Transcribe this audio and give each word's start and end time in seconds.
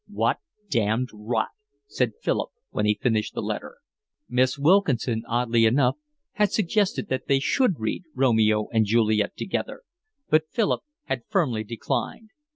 "What 0.09 0.39
damned 0.67 1.09
rot!" 1.13 1.49
said 1.85 2.13
Philip, 2.23 2.49
when 2.71 2.87
he 2.87 2.97
finished 2.99 3.35
the 3.35 3.41
letter. 3.43 3.77
Miss 4.27 4.57
Wilkinson 4.57 5.21
oddly 5.27 5.65
enough 5.65 5.95
had 6.31 6.51
suggested 6.51 7.07
that 7.09 7.27
they 7.27 7.37
should 7.39 7.79
read 7.79 8.05
Romeo 8.15 8.67
and 8.69 8.85
Juliet 8.87 9.37
together; 9.37 9.83
but 10.27 10.49
Philip 10.49 10.81
had 11.03 11.21
firmly 11.29 11.63
declined. 11.63 12.31